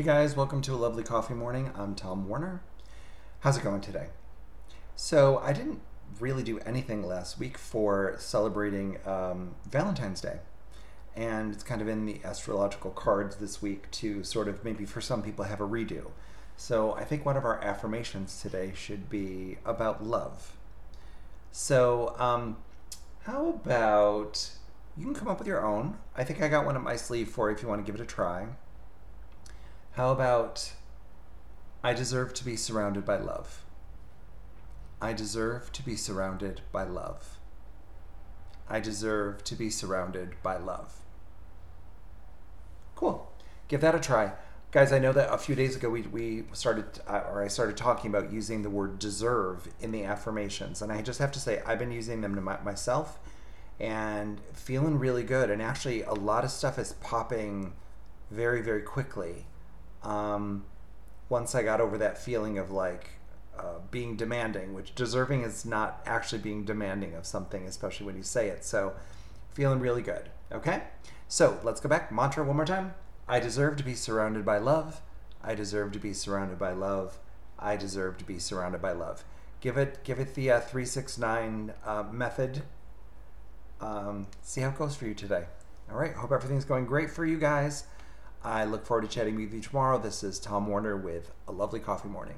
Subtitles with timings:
[0.00, 1.72] Hey guys, welcome to a lovely coffee morning.
[1.74, 2.62] I'm Tom Warner.
[3.40, 4.06] How's it going today?
[4.96, 5.82] So, I didn't
[6.18, 10.38] really do anything last week for celebrating um, Valentine's Day.
[11.14, 15.02] And it's kind of in the astrological cards this week to sort of maybe for
[15.02, 16.12] some people have a redo.
[16.56, 20.56] So, I think one of our affirmations today should be about love.
[21.52, 22.56] So, um,
[23.24, 24.48] how about
[24.96, 25.98] you can come up with your own?
[26.16, 28.02] I think I got one up my sleeve for if you want to give it
[28.02, 28.46] a try.
[29.92, 30.72] How about
[31.82, 33.64] I deserve to be surrounded by love?
[35.00, 37.38] I deserve to be surrounded by love.
[38.68, 41.00] I deserve to be surrounded by love.
[42.94, 43.32] Cool.
[43.66, 44.32] Give that a try.
[44.70, 47.76] Guys, I know that a few days ago we, we started, uh, or I started
[47.76, 50.82] talking about using the word deserve in the affirmations.
[50.82, 53.18] And I just have to say, I've been using them to my, myself
[53.80, 55.50] and feeling really good.
[55.50, 57.72] And actually, a lot of stuff is popping
[58.30, 59.46] very, very quickly
[60.02, 60.64] um,
[61.28, 63.10] once I got over that feeling of like
[63.58, 68.22] uh, being demanding, which deserving is not actually being demanding of something, especially when you
[68.22, 68.64] say it.
[68.64, 68.94] So,
[69.52, 70.30] feeling really good.
[70.52, 70.84] Okay?
[71.28, 72.10] So, let's go back.
[72.10, 72.94] Mantra one more time.
[73.28, 75.00] I deserve to be surrounded by love.
[75.42, 77.18] I deserve to be surrounded by love.
[77.58, 79.24] I deserve to be surrounded by love.
[79.60, 82.62] Give it, give it the uh, three six nine uh, method.
[83.80, 85.44] Um, see how it goes for you today.
[85.90, 86.14] All right.
[86.14, 87.84] Hope everything's going great for you guys.
[88.42, 89.98] I look forward to chatting with you tomorrow.
[89.98, 92.36] This is Tom Warner with a lovely coffee morning.